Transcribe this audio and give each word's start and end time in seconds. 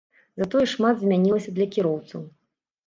Затое 0.41 0.63
шмат 0.73 0.95
змянілася 1.03 1.55
для 1.61 1.69
кіроўцаў. 1.77 2.21